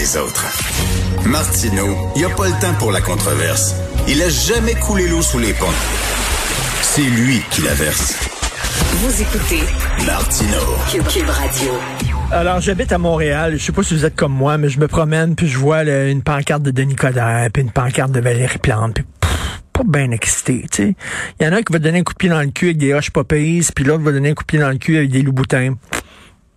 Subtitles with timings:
[0.00, 0.46] les autres.
[1.26, 3.74] Martineau, il n'y a pas le temps pour la controverse.
[4.08, 5.66] Il a jamais coulé l'eau sous les ponts.
[6.80, 8.16] C'est lui qui la verse.
[8.94, 9.60] Vous écoutez
[10.06, 10.76] Martineau.
[10.90, 11.72] Cube, Radio.
[12.32, 13.56] Alors, j'habite à Montréal.
[13.58, 15.84] Je sais pas si vous êtes comme moi, mais je me promène puis je vois
[15.84, 19.82] là, une pancarte de Denis Coderre, puis une pancarte de Valérie Plante, puis pff, pas
[19.86, 20.94] bien excité, tu sais.
[21.38, 22.66] Il y en a un qui va donner un coup de pied dans le cul
[22.66, 24.96] avec des roches poppies, puis l'autre va donner un coup de pied dans le cul
[24.96, 25.74] avec des loups boutins.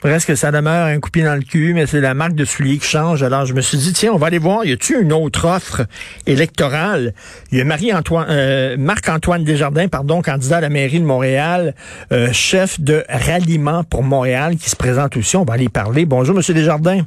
[0.03, 2.77] Presque ça demeure un coup pied dans le cul, mais c'est la marque de soulier
[2.77, 3.23] qui change.
[3.23, 5.83] Alors, je me suis dit, tiens, on va aller voir, y a-tu une autre offre
[6.27, 7.13] électorale?
[7.53, 11.73] Il y a Marie-Antoine, euh, Marc-Antoine Desjardins, pardon, candidat à la mairie de Montréal,
[12.11, 15.37] euh, chef de ralliement pour Montréal, qui se présente aussi.
[15.37, 16.03] On va aller parler.
[16.03, 17.03] Bonjour, Monsieur Desjardins.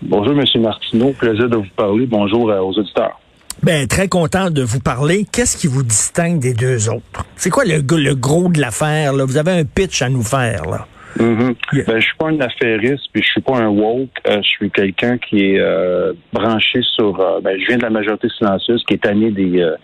[0.00, 0.62] Bonjour, M.
[0.62, 1.12] Martineau.
[1.18, 2.06] Plaisir de vous parler.
[2.06, 3.18] Bonjour euh, aux auditeurs.
[3.64, 5.26] Ben, très content de vous parler.
[5.32, 7.26] Qu'est-ce qui vous distingue des deux autres?
[7.34, 9.24] C'est quoi le, le gros de l'affaire, là?
[9.24, 10.86] Vous avez un pitch à nous faire, là.
[11.18, 11.54] Mhm.
[11.72, 11.84] Yeah.
[11.86, 14.10] Ben, je suis pas un affairiste, puis je suis pas un woke.
[14.26, 17.18] Euh, je suis quelqu'un qui est euh, branché sur.
[17.20, 19.74] euh, ben, je viens de la majorité silencieuse, qui est tanné des, euh,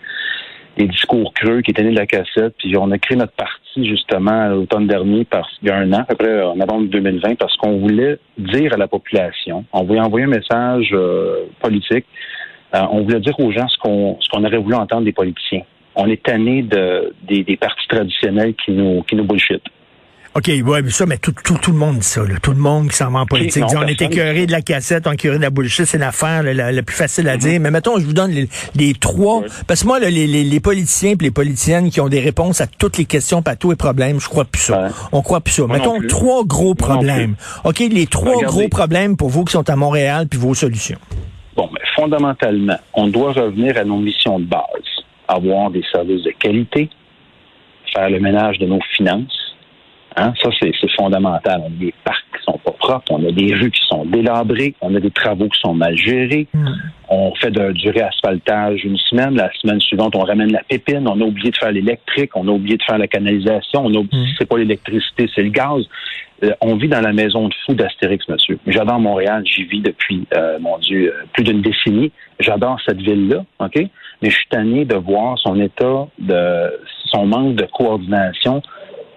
[0.76, 2.54] des discours creux, qui est tanné de la cassette.
[2.58, 5.92] Puis on a créé notre parti justement à l'automne dernier, parce il y a un
[5.92, 9.84] an, à peu près en novembre 2020, parce qu'on voulait dire à la population, on
[9.84, 12.06] voulait envoyer un message euh, politique.
[12.74, 15.62] Euh, on voulait dire aux gens ce qu'on ce qu'on aurait voulu entendre des politiciens.
[15.94, 19.62] On est tanné de des, des partis traditionnels qui nous qui nous bullshit.
[20.36, 22.34] OK, ouais, mais ça, mais tout, tout, tout le monde dit ça, là.
[22.42, 23.62] Tout le monde qui s'en va en politique.
[23.62, 25.96] non, dit, on est écœuré de la cassette, on est écœuré de la bullshit, c'est
[25.96, 27.58] l'affaire la, la plus facile à dire.
[27.58, 29.42] Mais mettons, je vous donne les, les trois.
[29.66, 32.60] Parce que moi, là, les, les, les politiciens et les politiciennes qui ont des réponses
[32.60, 34.82] à toutes les questions, pas tous les problèmes, je crois plus ça.
[34.82, 34.88] Ouais.
[35.12, 35.66] On croit plus ça.
[35.66, 37.36] Moi mettons trois gros Moi problèmes.
[37.64, 38.46] OK, les trois Regardez.
[38.46, 40.98] gros problèmes pour vous qui sont à Montréal puis vos solutions.
[41.56, 44.60] Bon, mais fondamentalement, on doit revenir à nos missions de base.
[45.28, 46.90] Avoir des services de qualité,
[47.94, 49.45] faire le ménage de nos finances.
[50.18, 51.60] Hein, ça, c'est fondamental.
[51.62, 54.74] On a des parcs qui sont pas propres, on a des rues qui sont délabrées,
[54.80, 56.46] on a des travaux qui sont mal gérés.
[57.08, 61.20] On fait de- du réasphaltage une semaine, la semaine suivante, on ramène la pépine, on
[61.20, 64.22] a oublié de faire l'électrique, on a oublié de faire la canalisation, on a oublié,
[64.24, 64.34] Mm.
[64.38, 65.84] c'est pas l'électricité, c'est le gaz.
[66.44, 68.58] Euh, on vit dans la maison de fou d'Astérix, monsieur.
[68.66, 72.10] J'adore Montréal, j'y vis depuis, euh, mon Dieu, euh, plus d'une décennie.
[72.40, 73.76] J'adore cette ville-là, OK?
[74.22, 76.78] Mais je suis tanné de voir son état de
[77.10, 78.62] son manque de coordination,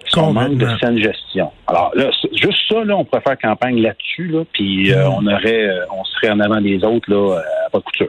[0.06, 1.50] son manque de saine gestion.
[1.66, 5.12] Alors là, juste ça, là, on pourrait faire campagne là-dessus, là, puis euh, Mm.
[5.18, 8.08] on aurait, euh, on serait en avant des autres, là, euh, à pas de couture.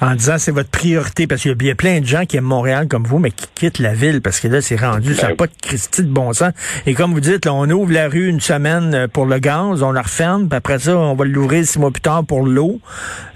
[0.00, 2.44] En disant c'est votre priorité, parce qu'il y a bien plein de gens qui aiment
[2.44, 5.32] Montréal comme vous, mais qui quittent la ville parce que là, c'est rendu, ça n'a
[5.32, 5.36] oui.
[5.36, 6.52] pas de Christie de bon sens.
[6.86, 9.92] Et comme vous dites, là, on ouvre la rue une semaine pour le gaz, on
[9.92, 12.80] la referme, puis après ça, on va l'ouvrir six mois plus tard pour l'eau.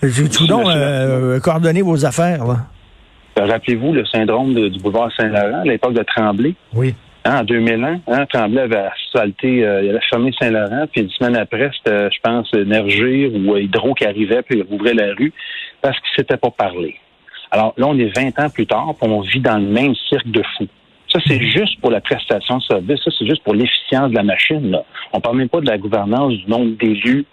[0.01, 2.57] Tu donc euh, coordonner vos affaires, là?
[3.39, 6.55] Euh, Rappelez-vous le syndrome de- du boulevard Saint-Laurent à l'époque de Tremblay.
[6.75, 6.95] Oui.
[7.27, 11.71] En 2001, hein, Tremblay avait asphalté, euh, il avait fermé Saint-Laurent, puis une semaine après,
[11.77, 15.33] c'était, je pense, Nergir ou euh, Hydro qui arrivait, puis il rouvrait la rue,
[15.83, 16.97] parce qu'ils ne s'étaient pas parlé.
[17.51, 20.29] Alors là, on est 20 ans plus tard, puis on vit dans le même cirque
[20.29, 20.69] de fous.
[21.13, 24.23] Ça, c'est juste pour la prestation de service, ça, c'est juste pour l'efficience de la
[24.23, 24.71] machine.
[24.71, 24.85] Là.
[25.13, 27.25] On parle même pas de la gouvernance, du nombre d'élus,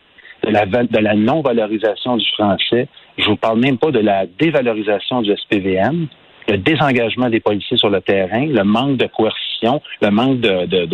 [0.43, 2.87] de la, de la non-valorisation du français.
[3.17, 6.07] Je vous parle même pas de la dévalorisation du SPVM,
[6.49, 9.52] le désengagement des policiers sur le terrain, le manque de coercition,
[10.01, 10.87] le manque de, de,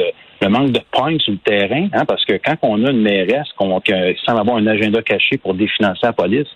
[1.19, 3.93] sur le terrain, hein, parce que quand on a une mairesse qu'on, qui
[4.25, 6.47] semble avoir un agenda caché pour définancer la police,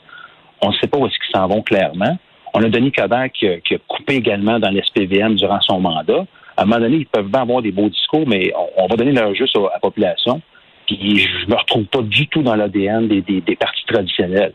[0.61, 2.17] on ne sait pas où est-ce qu'ils s'en vont clairement.
[2.53, 6.25] On a Denis Coderre qui, a- coupé également dans l'SPVM durant son mandat.
[6.55, 9.11] À un moment donné, ils peuvent bien avoir des beaux discours, mais on, va donner
[9.11, 10.41] leur juste à la population.
[10.85, 14.53] Puis je me retrouve pas du tout dans l'ADN des, partis traditionnels.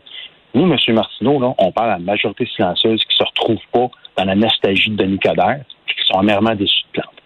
[0.53, 0.77] Nous, M.
[0.95, 4.95] Martineau, on parle à la majorité silencieuse qui se retrouve pas dans la nostalgie de
[4.95, 7.18] Denis Coderre, puis qui sont amèrement déçus de plante.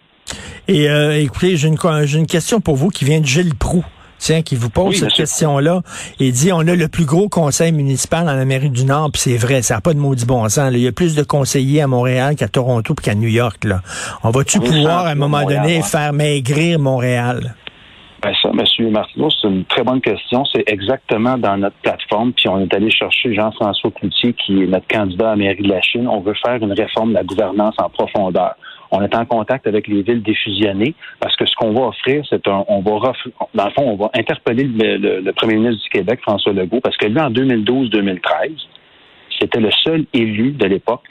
[0.66, 3.84] Et euh, écoutez, j'ai une, j'ai une question pour vous qui vient de Gilles Proux.
[4.18, 5.82] Tiens, qui vous pose Oui, cette question-là.
[6.18, 9.36] Il dit, on a le plus gros conseil municipal en Amérique du Nord, puis c'est
[9.36, 10.56] vrai, ça n'a pas de maudit bon sens.
[10.56, 10.70] là.
[10.70, 13.64] Il y a plus de conseillers à Montréal qu'à Toronto puis qu'à New York.
[13.64, 13.82] Là.
[14.22, 15.82] On va-tu pouvoir, à un moment Montréal, donné, ouais.
[15.82, 17.54] faire maigrir Montréal?
[18.22, 18.90] Ben ça, M.
[18.90, 20.46] Martineau, c'est une très bonne question.
[20.46, 22.32] C'est exactement dans notre plateforme.
[22.32, 25.68] Puis on est allé chercher Jean-François Cloutier, qui est notre candidat à la mairie de
[25.68, 26.08] la Chine.
[26.08, 28.54] On veut faire une réforme de la gouvernance en profondeur.
[28.90, 32.46] On est en contact avec les villes défusionnées parce que ce qu'on va offrir, c'est
[32.48, 33.12] un, on va
[33.54, 36.80] dans le fond, on va interpeller le, le- le premier ministre du Québec, François Legault,
[36.80, 38.20] parce que lui, en 2012-2013,
[39.40, 41.04] c'était le seul élu de l'époque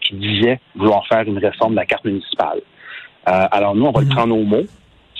[0.00, 2.60] qui disait vouloir faire une réforme de la carte municipale.
[3.28, 4.62] Euh, alors nous, on va le prendre au mot.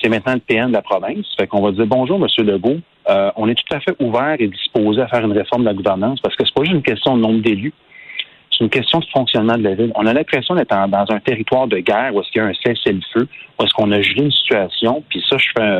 [0.03, 1.25] C'est maintenant le PN de la province.
[1.39, 2.77] Fait qu'on va dire bonjour, Monsieur Legault.
[3.09, 5.75] Euh, on est tout à fait ouvert et disposé à faire une réforme de la
[5.75, 7.73] gouvernance parce que c'est pas juste une question de nombre d'élus.
[8.57, 9.91] C'est une question de fonctionnement de la ville.
[9.97, 12.55] On a l'impression d'être dans un territoire de guerre où est-ce qu'il y a un
[12.55, 13.27] cessez-le-feu,
[13.59, 15.03] où est-ce qu'on a gelé une situation.
[15.09, 15.37] Puis ça,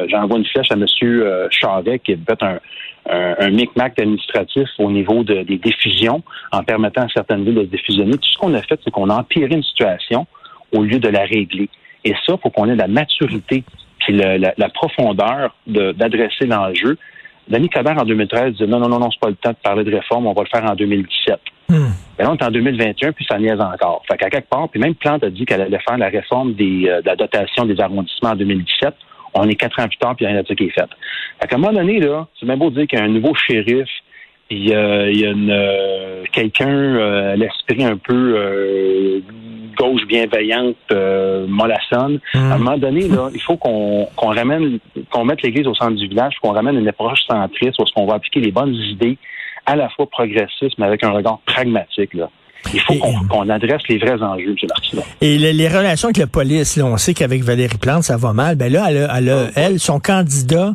[0.09, 0.87] j'envoie une flèche à M.
[1.51, 6.23] Charvet qui a fait un, micmac administratif au niveau des diffusions
[6.53, 8.13] en permettant à certaines villes de diffusionner.
[8.13, 10.27] Tout ce qu'on a fait, c'est qu'on a empiré une situation
[10.73, 11.69] au lieu de la régler.
[12.05, 13.63] Et ça, faut qu'on ait la maturité
[14.01, 16.99] puis la, profondeur d'adresser l'enjeu.
[17.49, 19.85] Denis Coderre, en 2013, disait non, non, non, non, c'est pas le temps de parler
[19.85, 21.39] de réforme, on va le faire en 2017.
[21.69, 21.93] Hmm.
[22.19, 24.03] Mais là, on est en 2021, puis ça niaise encore.
[24.09, 26.89] Fait qu'à quelque part, puis même Plante a dit qu'elle allait faire la réforme des,
[26.89, 28.95] euh, de la dotation des arrondissements en 2017.
[29.35, 30.89] On est quatre ans plus tard, puis rien de ça qui est fait.
[31.41, 33.35] Fait qu'à un moment donné, là, c'est même beau dire qu'il y a un nouveau
[33.35, 33.89] shérif,
[34.49, 39.21] puis euh, il y a une, euh, quelqu'un, euh, l'esprit un peu euh,
[39.77, 40.77] gauche bienveillante,
[41.49, 42.21] mollassonne.
[42.35, 42.59] À un hmm.
[42.59, 44.79] moment donné, là, il faut qu'on qu'on ramène,
[45.11, 48.15] qu'on mette l'Église au centre du village, qu'on ramène une approche centriste où on va
[48.15, 49.19] appliquer les bonnes idées,
[49.67, 52.15] à la fois progressistes, mais avec un regard pragmatique.
[52.15, 52.29] Là.
[52.73, 54.69] Il faut qu'on adresse les vrais enjeux, M.
[54.69, 55.03] Martineau.
[55.21, 58.57] Et les, relations avec la police, là, on sait qu'avec Valérie Plante, ça va mal.
[58.57, 60.73] Ben là, elle, elle, elle, elle son candidat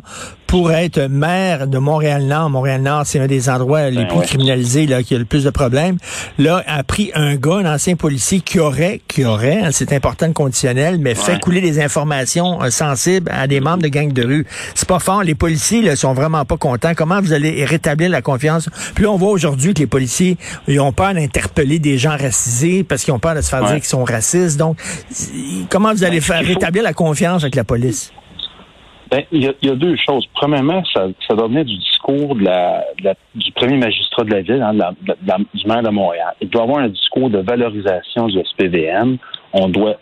[0.50, 2.50] pour être maire de Montréal-Nord.
[2.50, 5.50] Montréal-Nord, c'est un des endroits les ben plus criminalisés, là, qui a le plus de
[5.50, 5.96] problèmes.
[6.38, 10.26] Là, a pris un gars, un ancien policier, qui aurait, qui aurait, hein, c'est important
[10.26, 14.26] le conditionnel, mais fait couler des informations euh, sensibles à des membres de gangs de
[14.26, 14.44] rue.
[14.74, 15.22] C'est pas fort.
[15.22, 16.94] Les policiers, là, sont vraiment pas contents.
[16.96, 18.68] Comment vous allez rétablir la confiance?
[18.96, 20.36] Puis là, on voit aujourd'hui que les policiers,
[20.66, 23.76] ils ont peur d'interpeller des gens racisés parce qu'ils ont peur de se faire dire
[23.76, 24.58] qu'ils sont racistes.
[24.58, 24.76] Donc,
[25.68, 28.10] comment vous allez ben, faire rétablir la confiance avec la police?
[29.10, 30.24] Ben, il, y a, deux choses.
[30.34, 32.84] Premièrement, ça, ça doit venir du discours de la,
[33.34, 34.72] du premier magistrat de la ville, hein,
[35.52, 36.32] du maire de Montréal.
[36.40, 39.18] Il doit avoir un discours de valorisation du SPVM.
[39.52, 39.96] On doit,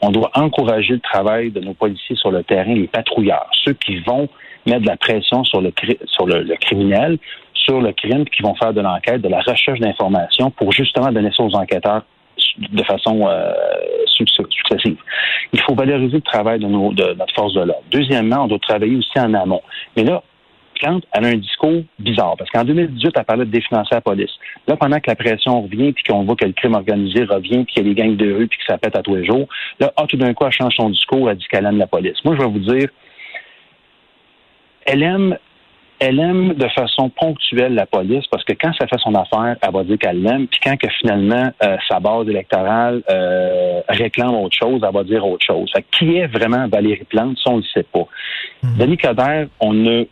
[0.00, 3.98] on doit encourager le travail de nos policiers sur le terrain, les patrouilleurs, ceux qui
[3.98, 4.30] vont
[4.64, 5.70] mettre de la pression sur le,
[6.06, 7.18] sur le, criminel,
[7.52, 11.30] sur le crime, qui vont faire de l'enquête, de la recherche d'informations pour justement donner
[11.36, 12.02] ça aux enquêteurs
[12.58, 13.52] de façon euh,
[14.06, 14.96] successive.
[15.52, 17.84] Il faut valoriser le travail de, nos, de notre force de l'ordre.
[17.90, 19.62] Deuxièmement, on doit travailler aussi en amont.
[19.96, 20.22] Mais là,
[20.78, 24.30] Plante, elle a un discours bizarre, parce qu'en 2018, elle parlait de définancer la police.
[24.66, 27.74] Là, pendant que la pression revient, puis qu'on voit que le crime organisé revient, puis
[27.74, 29.48] qu'il y a des gangs de rue, puis que ça pète à tous les jours,
[29.80, 32.16] là, ah, tout d'un coup, elle change son discours, elle dit qu'elle aime la police.
[32.24, 32.88] Moi, je vais vous dire,
[34.86, 35.36] elle aime
[36.00, 39.72] elle aime de façon ponctuelle la police parce que quand ça fait son affaire, elle
[39.72, 40.46] va dire qu'elle l'aime.
[40.46, 45.26] Puis quand que finalement euh, sa base électorale euh, réclame autre chose, elle va dire
[45.26, 45.70] autre chose.
[45.90, 48.06] qui est vraiment Valérie Plante, ça on ne le sait pas.
[48.62, 48.78] Mhm.
[48.78, 50.04] Denis Coderre, on a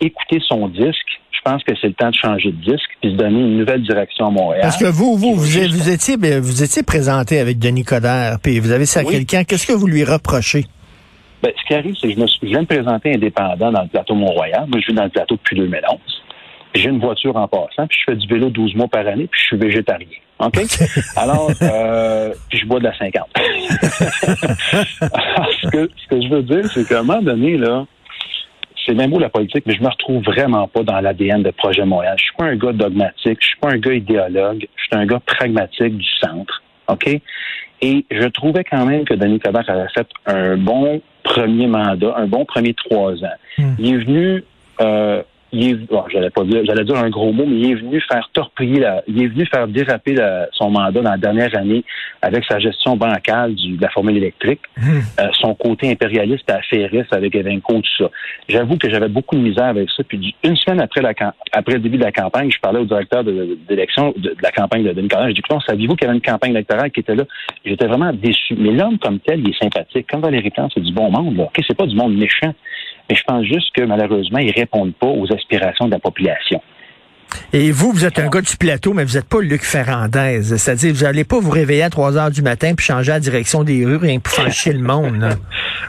[0.00, 1.20] écouté son disque.
[1.30, 3.82] Je pense que c'est le temps de changer de disque puis de donner une nouvelle
[3.82, 4.62] direction à Montréal.
[4.62, 5.58] Parce que vous, vous, vous,
[5.90, 9.44] étiez, vous étiez présenté avec Denis Coderre, puis vous avez ça à quelqu'un.
[9.44, 10.64] Qu'est-ce que vous lui reprochez?
[11.44, 13.82] Ben, ce qui arrive, c'est que je, me suis, je viens de présenter indépendant dans
[13.82, 14.64] le plateau Mont-Royal.
[14.66, 15.98] Moi, je vis dans le plateau depuis 2011.
[16.74, 19.38] J'ai une voiture en passant, puis je fais du vélo 12 mois par année, puis
[19.38, 20.06] je suis végétarien.
[20.38, 20.58] OK?
[21.16, 23.28] Alors, euh, puis je bois de la 50.
[25.60, 27.84] ce, que, ce que je veux dire, c'est qu'à un moment donné, là,
[28.86, 31.84] c'est même beau la politique, mais je me retrouve vraiment pas dans l'ADN de Projet
[31.84, 32.16] Montréal.
[32.18, 35.04] Je suis pas un gars dogmatique, je suis pas un gars idéologue, je suis un
[35.04, 36.62] gars pragmatique du centre.
[36.88, 37.20] OK?
[37.82, 42.26] Et je trouvais quand même que Denis Coderre avait fait un bon premier mandat, un
[42.26, 43.38] bon premier trois ans.
[43.58, 43.74] Hmm.
[43.78, 44.44] Il est venu
[44.80, 45.22] euh,
[45.54, 48.00] il est, bon, j'allais pas dire, j'allais dire un gros mot, mais il est venu
[48.00, 50.16] faire torpiller la, il est venu faire déraper
[50.52, 51.84] son mandat dans la dernière année
[52.22, 54.98] avec sa gestion bancale du, de la formule électrique, hmm.
[55.20, 58.10] euh, son côté impérialiste à Ferris avec Evenco, tout ça.
[58.48, 60.02] J'avoue que j'avais beaucoup de misère avec ça.
[60.04, 61.12] Puis une semaine après la,
[61.52, 64.84] après le début de la campagne, je parlais au directeur d'élection de, de, la campagne
[64.84, 65.28] de Denis Coderre.
[65.28, 67.24] J'ai dit, saviez-vous qu'il y avait une campagne électorale qui était là?
[67.64, 68.54] J'étais vraiment déçu.
[68.58, 70.06] Mais l'homme comme tel, il est sympathique.
[70.10, 71.48] Comme Valérie Plante, c'est du bon monde, là.
[71.56, 72.54] c'est pas du monde méchant.
[73.08, 76.60] Mais je pense juste que malheureusement, ils répondent pas aux aspirations de la population.
[77.52, 80.42] Et vous, vous êtes un gars du plateau, mais vous n'êtes pas Luc Ferrandez.
[80.42, 83.64] C'est-à-dire, vous n'allez pas vous réveiller à 3 heures du matin puis changer la direction
[83.64, 85.24] des rues rien pour faire chier le monde.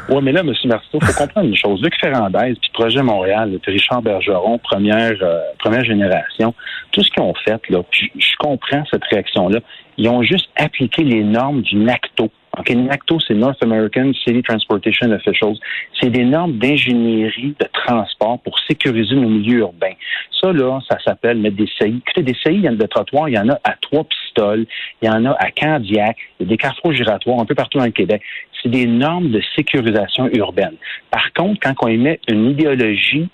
[0.08, 0.54] Oui, mais là, M.
[0.66, 1.82] Marceau, il faut comprendre une chose.
[1.82, 6.54] Luc Ferrandez, puis Projet Montréal, puis Richard Bergeron, première, euh, première génération,
[6.92, 9.62] tout ce qu'ils ont fait, là, je comprends cette réaction-là.
[9.98, 12.30] Ils ont juste appliqué les normes du NACTO.
[12.58, 15.58] OK, NACTO, c'est North American City Transportation Officials.
[16.00, 19.94] C'est des normes d'ingénierie de transport pour sécuriser nos milieux urbains.
[20.40, 22.02] Ça, là, ça s'appelle mettre des CI.
[22.06, 24.04] Écoutez, des CI, il y en a de trottoirs, il y en a à trois
[24.04, 24.66] pistoles,
[25.02, 27.78] il y en a à Candiac, il y a des carrefours giratoires un peu partout
[27.78, 28.22] dans le Québec.
[28.62, 30.76] C'est des normes de sécurisation urbaine.
[31.12, 33.28] Par contre, quand on émet une idéologie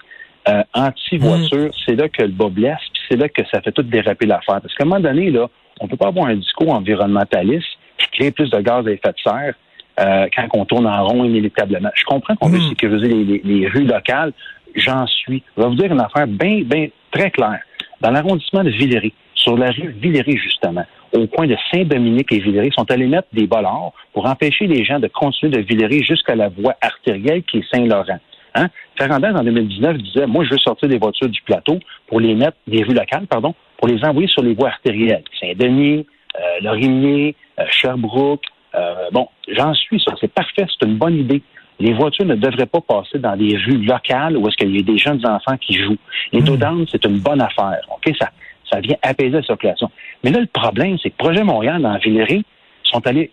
[0.50, 1.72] euh, anti-voiture, mm.
[1.86, 4.62] c'est là que le bas blesse, puis c'est là que ça fait tout déraper l'affaire.
[4.62, 5.48] Parce qu'à un moment donné, là,
[5.80, 9.20] on peut pas avoir un discours environnementaliste qui crée plus de gaz à effet de
[9.24, 9.54] serre
[10.00, 11.90] euh, quand on tourne en rond inéluctablement.
[11.96, 12.70] Je comprends qu'on veut hmm.
[12.70, 13.08] sécuriser
[13.44, 14.34] les, rues locales.
[14.76, 15.44] J'en suis.
[15.58, 17.60] Je vais vous dire une affaire bien, bien très claire.
[18.00, 22.70] Dans l'arrondissement de Villeray, sur la rue Villeray, justement, au coin de Saint-Dominique et Villeray,
[22.72, 26.50] sont allés mettre des bollards pour empêcher les gens de continuer de Villeray jusqu'à la
[26.50, 28.20] voie artérielle qui est Saint-Laurent.
[28.56, 28.68] Hein?
[28.98, 32.58] Ferrandez, en 2019, disait, moi, je veux sortir des voitures du plateau pour les mettre,
[32.68, 35.24] des rues locales, pardon, pour les envoyer sur les voies artérielles.
[35.40, 36.06] Saint-Denis,
[36.40, 38.44] euh, Lorimier, euh, Sherbrooke.
[38.76, 40.14] Euh, bon, j'en suis ça.
[40.20, 41.42] C'est parfait, c'est une bonne idée.
[41.80, 44.84] Les voitures ne devraient pas passer dans des rues locales où est-ce qu'il y a
[44.84, 45.98] des jeunes enfants qui jouent.
[46.32, 46.86] Les mmh.
[46.92, 47.82] c'est une bonne affaire.
[47.90, 48.14] OK?
[48.20, 48.30] Ça,
[48.72, 49.90] ça vient apaiser la circulation.
[50.24, 52.44] Mais là, le problème, c'est que Projet Montréal, dans Villeray,
[52.84, 53.32] sont allés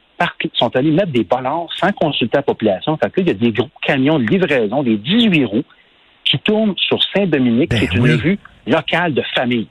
[0.55, 2.97] sont allés mettre des bollards sans consulter la population.
[2.97, 5.63] Fait que là, il y a des gros camions de livraison, des 18 roues,
[6.25, 9.69] qui tournent sur Saint-Dominique, qui est ben une rue locale de famille.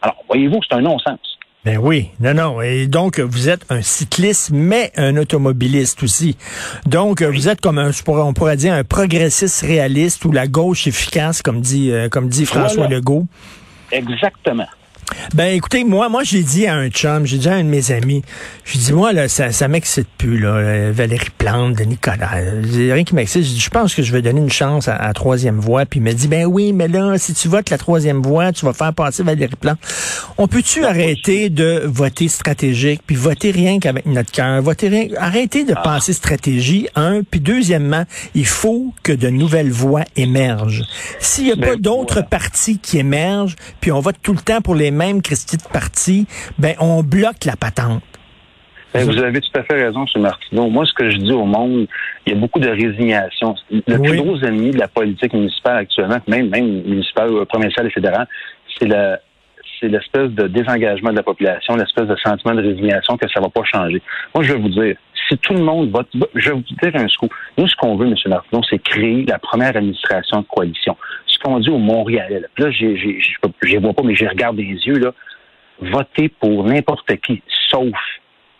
[0.00, 1.31] Alors, voyez-vous, c'est un non-sens.
[1.64, 2.60] Ben oui, non, non.
[2.60, 6.36] Et donc, vous êtes un cycliste, mais un automobiliste aussi.
[6.86, 11.40] Donc, vous êtes comme un, on pourrait dire, un progressiste réaliste ou la gauche efficace,
[11.40, 13.26] comme dit, euh, comme dit François Legault.
[13.92, 14.66] Exactement.
[15.34, 17.90] Ben écoutez, moi, moi j'ai dit à un chum, j'ai dit à un de mes
[17.92, 18.22] amis,
[18.64, 23.14] j'ai dit moi là, ça, ça m'excite plus là, Valérie Plante, Denis Nicolas, rien qui
[23.14, 23.44] m'excite.
[23.44, 25.86] Je pense que je vais donner une chance à, la troisième voie.
[25.86, 28.64] Puis il m'a dit ben oui, mais là, si tu votes la troisième voie, tu
[28.64, 29.78] vas faire passer Valérie Plante.
[30.38, 35.64] On peut-tu arrêter de voter stratégique, puis voter rien qu'avec notre cœur, voter rien, arrêter
[35.64, 35.82] de ah.
[35.82, 36.88] penser stratégie.
[36.94, 38.04] Un, puis deuxièmement,
[38.34, 40.84] il faut que de nouvelles voix émergent.
[41.20, 44.74] S'il n'y a pas d'autres partis qui émergent, puis on vote tout le temps pour
[44.74, 46.26] les même Christie de parti,
[46.58, 48.02] ben on bloque la patente.
[48.94, 50.22] Ben, vous avez tout à fait raison, M.
[50.22, 50.68] Martineau.
[50.68, 51.88] Moi, ce que je dis au monde,
[52.26, 53.54] il y a beaucoup de résignation.
[53.70, 58.28] Le plus gros ennemi de la politique municipale actuellement, même, même municipale, provinciale et fédérale,
[58.78, 59.18] c'est la,
[59.80, 63.48] c'est l'espèce de désengagement de la population, l'espèce de sentiment de résignation que ça va
[63.48, 64.02] pas changer.
[64.34, 64.94] Moi, je vais vous dire,
[65.28, 67.32] si tout le monde vote, je vais vous dire un coup.
[67.56, 68.14] Nous, ce qu'on veut, M.
[68.26, 70.96] Martineau, c'est créer la première administration de coalition
[71.48, 72.42] au Montréalais.
[72.58, 74.98] Là, je ne vois pas, mais je regarde des yeux.
[74.98, 75.12] Là,
[75.80, 77.94] voter pour n'importe qui, sauf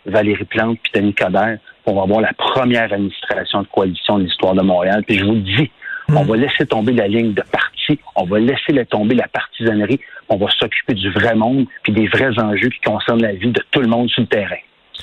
[0.05, 4.61] Valérie Plante et Denis Coderre, pour avoir la première administration de coalition de l'histoire de
[4.61, 5.03] Montréal.
[5.07, 5.71] Puis je vous dis,
[6.09, 6.17] hmm.
[6.17, 9.99] on va laisser tomber la ligne de parti, on va laisser tomber la partisanerie,
[10.29, 13.61] on va s'occuper du vrai monde puis des vrais enjeux qui concernent la vie de
[13.71, 14.55] tout le monde sur le terrain.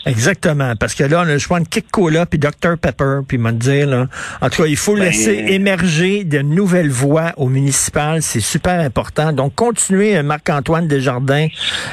[0.07, 3.39] Exactement, parce que là, on a le choix de Kick Cola puis Dr Pepper, puis
[3.53, 4.07] dire là,
[4.41, 8.81] en tout cas, il faut ben, laisser émerger de nouvelles voies au municipal, c'est super
[8.81, 9.33] important.
[9.33, 11.49] Donc, continuez euh, Marc-Antoine Desjardins,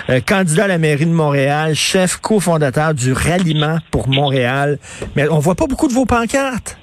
[0.10, 4.80] euh, candidat à la mairie de Montréal, chef cofondateur du ralliement pour Montréal.
[5.16, 6.78] Mais on voit pas beaucoup de vos pancartes.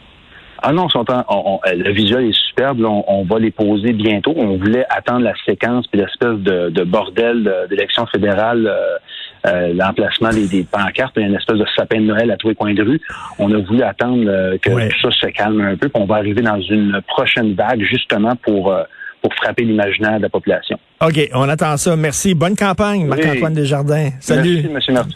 [0.67, 2.81] Ah non, le visuel est superbe.
[2.83, 4.33] on, va les poser bientôt.
[4.35, 8.97] On voulait attendre la séquence puis l'espèce de, bordel d'élection fédérale, euh,
[9.47, 11.15] euh, l'emplacement des, pancartes.
[11.17, 13.01] Il y a une espèce de sapin de Noël à tous les coins de rue.
[13.39, 15.89] On a voulu attendre euh, que tout ça se calme un peu.
[15.89, 18.75] Puis on va arriver dans une prochaine vague justement pour
[19.23, 20.79] pour frapper l'imaginaire de la population.
[21.01, 21.97] OK, on attend ça.
[21.97, 22.35] Merci.
[22.35, 24.11] Bonne campagne, Marc-Antoine Desjardins.
[24.21, 24.69] Salut.
[24.71, 24.95] Merci, M.
[24.97, 25.11] Martin.